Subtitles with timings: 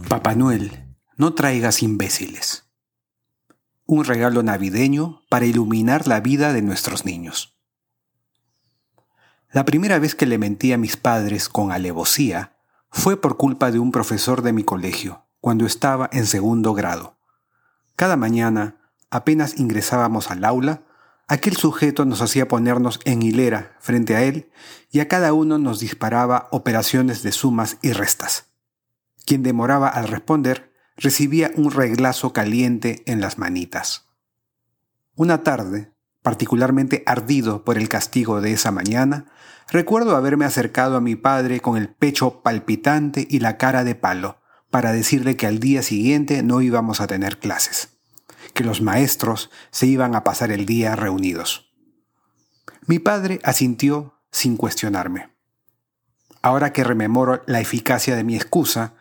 [0.08, 0.86] Papá Noel,
[1.18, 2.64] no traigas imbéciles.
[3.86, 7.58] Un regalo navideño para iluminar la vida de nuestros niños.
[9.52, 12.55] La primera vez que le mentí a mis padres con alevosía
[12.96, 17.18] fue por culpa de un profesor de mi colegio, cuando estaba en segundo grado.
[17.98, 18.78] Cada mañana,
[19.12, 20.84] apenas ingresábamos al aula,
[21.28, 24.50] aquel sujeto nos hacía ponernos en hilera frente a él
[24.90, 28.54] y a cada uno nos disparaba operaciones de sumas y restas.
[29.26, 34.08] Quien demoraba al responder recibía un reglazo caliente en las manitas.
[35.16, 35.92] Una tarde,
[36.26, 39.26] particularmente ardido por el castigo de esa mañana,
[39.70, 44.42] recuerdo haberme acercado a mi padre con el pecho palpitante y la cara de palo
[44.72, 48.00] para decirle que al día siguiente no íbamos a tener clases,
[48.56, 51.72] que los maestros se iban a pasar el día reunidos.
[52.88, 55.30] Mi padre asintió sin cuestionarme.
[56.42, 58.96] Ahora que rememoro la eficacia de mi excusa,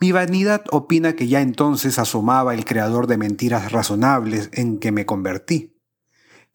[0.00, 5.04] mi vanidad opina que ya entonces asomaba el creador de mentiras razonables en que me
[5.04, 5.76] convertí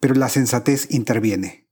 [0.06, 1.68] pero la sensatez interviene.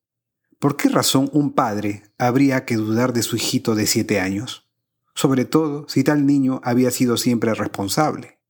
[0.59, 4.69] ¿Por qué razón un padre habría que dudar de su hijito de siete años?
[5.15, 8.41] Sobre todo si tal niño había sido siempre responsable.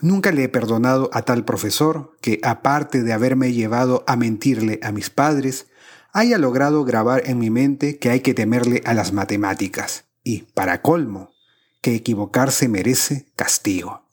[0.00, 4.90] Nunca le he perdonado a tal profesor que, aparte de haberme llevado a mentirle a
[4.90, 5.66] mis padres,
[6.14, 10.80] haya logrado grabar en mi mente que hay que temerle a las matemáticas y, para
[10.80, 11.34] colmo,
[11.82, 14.08] que equivocarse merece castigo.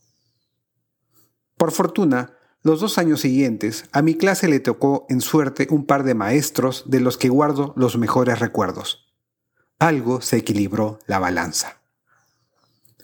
[1.56, 2.34] Por fortuna,
[2.70, 6.84] los dos años siguientes, a mi clase le tocó en suerte un par de maestros
[6.86, 9.12] de los que guardo los mejores recuerdos.
[9.80, 11.82] Algo se equilibró la balanza.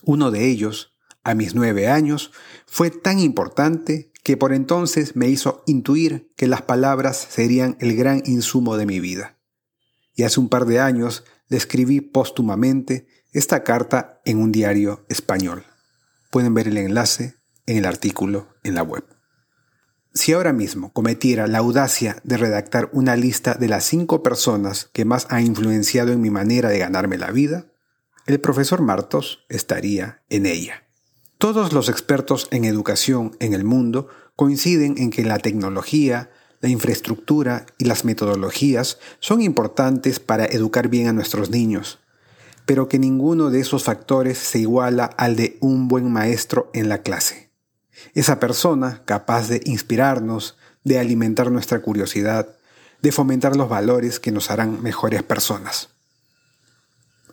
[0.04, 2.32] Uno de ellos, a mis nueve años,
[2.68, 8.22] fue tan importante que por entonces me hizo intuir que las palabras serían el gran
[8.28, 9.40] insumo de mi vida.
[10.14, 15.66] Y hace un par de años le escribí póstumamente esta carta en un diario español.
[16.30, 17.34] Pueden ver el enlace
[17.66, 19.15] en el artículo en la web.
[20.18, 25.04] Si ahora mismo cometiera la audacia de redactar una lista de las cinco personas que
[25.04, 27.66] más han influenciado en mi manera de ganarme la vida,
[28.26, 30.86] el profesor Martos estaría en ella.
[31.38, 37.66] Todos los expertos en educación en el mundo coinciden en que la tecnología, la infraestructura
[37.78, 42.00] y las metodologías son importantes para educar bien a nuestros niños,
[42.66, 47.00] pero que ninguno de esos factores se iguala al de un buen maestro en la
[47.00, 47.45] clase.
[48.14, 52.56] Esa persona capaz de inspirarnos, de alimentar nuestra curiosidad,
[53.02, 55.90] de fomentar los valores que nos harán mejores personas.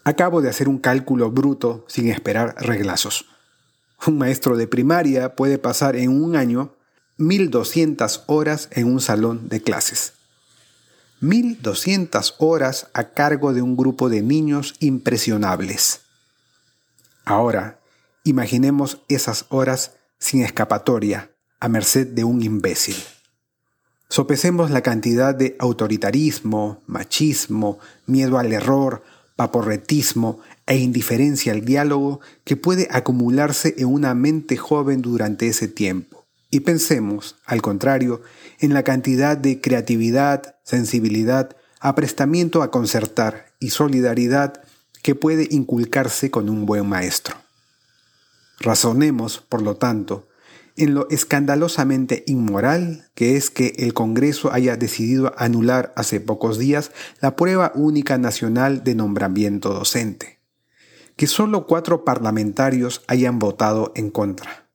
[0.05, 3.27] Acabo de hacer un cálculo bruto sin esperar reglazos.
[4.07, 6.75] Un maestro de primaria puede pasar en un año
[7.19, 10.15] 1200 horas en un salón de clases.
[11.21, 16.01] 1200 horas a cargo de un grupo de niños impresionables.
[17.25, 17.79] Ahora,
[18.25, 22.95] imaginemos esas horas sin escapatoria, a merced de un imbécil.
[24.09, 29.03] Sopesemos la cantidad de autoritarismo, machismo, miedo al error,
[29.35, 36.25] paporretismo e indiferencia al diálogo que puede acumularse en una mente joven durante ese tiempo.
[36.51, 38.23] Y pensemos, al contrario,
[38.61, 44.63] en la cantidad de creatividad, sensibilidad, aprestamiento a concertar y solidaridad
[45.03, 47.42] que puede inculcarse con un buen maestro.
[48.63, 50.29] Razonemos, por lo tanto,
[50.77, 56.93] en lo escandalosamente inmoral que es que el Congreso haya decidido anular hace pocos días
[57.21, 60.39] la prueba única nacional de nombramiento docente,
[61.17, 64.71] que solo cuatro parlamentarios hayan votado en contra,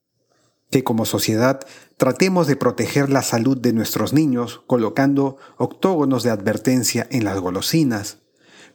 [0.69, 1.61] que como sociedad
[1.95, 8.19] tratemos de proteger la salud de nuestros niños colocando octógonos de advertencia en las golosinas,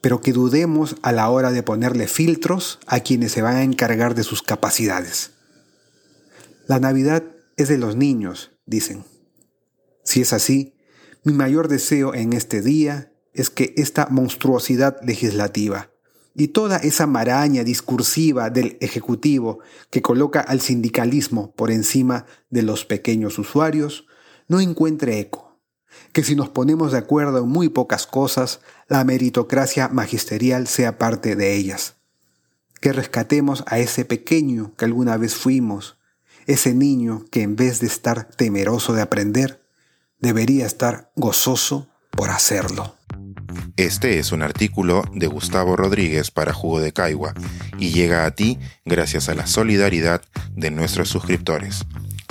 [0.03, 4.15] pero que dudemos a la hora de ponerle filtros a quienes se van a encargar
[4.15, 5.31] de sus capacidades.
[6.67, 7.23] La Navidad
[7.57, 9.05] es de los niños, dicen.
[10.05, 10.75] Si es así,
[11.23, 15.91] mi mayor deseo en este día es que esta monstruosidad legislativa
[16.35, 19.61] y toda esa maraña discursiva del Ejecutivo
[19.91, 24.07] que coloca al sindicalismo por encima de los pequeños usuarios
[24.49, 25.52] no encuentre eco
[26.13, 31.37] que si nos ponemos de acuerdo en muy pocas cosas, la meritocracia magisterial sea parte
[31.37, 31.95] de ellas.
[32.81, 35.99] Que rescatemos a ese pequeño que alguna vez fuimos,
[36.47, 39.63] ese niño que en vez de estar temeroso de aprender,
[40.19, 42.97] debería estar gozoso por hacerlo.
[43.77, 47.35] Este es un artículo de Gustavo Rodríguez para Jugo de Caigua
[47.79, 50.23] y llega a ti gracias a la solidaridad
[50.55, 51.85] de nuestros suscriptores.